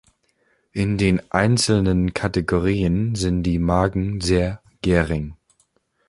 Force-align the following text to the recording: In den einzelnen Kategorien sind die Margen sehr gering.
In 0.71 0.97
den 0.97 1.21
einzelnen 1.31 2.15
Kategorien 2.15 3.13
sind 3.13 3.43
die 3.43 3.59
Margen 3.59 4.19
sehr 4.19 4.59
gering. 4.81 5.35